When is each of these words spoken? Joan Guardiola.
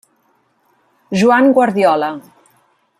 Joan 1.21 1.53
Guardiola. 1.59 2.11